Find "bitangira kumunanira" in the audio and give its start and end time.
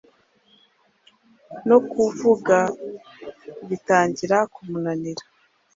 3.67-5.23